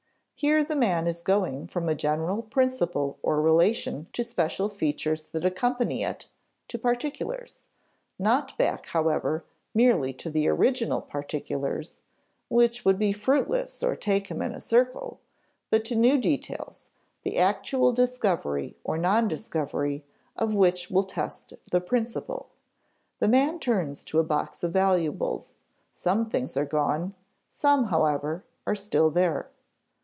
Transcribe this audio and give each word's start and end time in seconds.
Here 0.33 0.63
the 0.63 0.75
man 0.75 1.05
is 1.05 1.21
going 1.21 1.67
from 1.67 1.87
a 1.87 1.93
general 1.93 2.41
principle 2.41 3.19
or 3.21 3.39
relation 3.39 4.07
to 4.13 4.23
special 4.23 4.69
features 4.69 5.21
that 5.29 5.45
accompany 5.45 6.01
it, 6.01 6.29
to 6.69 6.79
particulars, 6.79 7.61
not 8.17 8.57
back, 8.57 8.87
however, 8.87 9.45
merely 9.75 10.13
to 10.13 10.31
the 10.31 10.47
original 10.47 10.99
particulars 10.99 12.01
(which 12.49 12.83
would 12.83 12.97
be 12.97 13.13
fruitless 13.13 13.83
or 13.83 13.95
take 13.95 14.31
him 14.31 14.41
in 14.41 14.51
a 14.51 14.59
circle), 14.59 15.19
but 15.69 15.85
to 15.85 15.95
new 15.95 16.17
details, 16.17 16.89
the 17.21 17.37
actual 17.37 17.93
discovery 17.93 18.75
or 18.83 18.97
nondiscovery 18.97 20.01
of 20.35 20.55
which 20.55 20.89
will 20.89 21.03
test 21.03 21.53
the 21.69 21.81
principle. 21.81 22.49
The 23.19 23.27
man 23.27 23.59
turns 23.59 24.03
to 24.05 24.17
a 24.17 24.23
box 24.23 24.63
of 24.63 24.73
valuables; 24.73 25.57
some 25.91 26.27
things 26.31 26.57
are 26.57 26.65
gone; 26.65 27.13
some, 27.47 27.89
however, 27.89 28.43
are 28.65 28.73
still 28.73 29.11
there. 29.11 29.51